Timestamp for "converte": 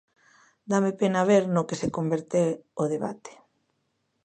1.95-2.41